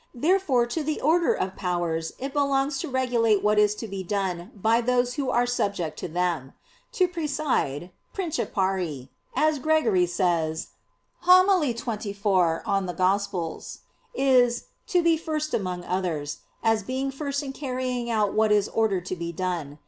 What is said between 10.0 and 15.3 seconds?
says (Hom. xxiv in Ev.) is "to be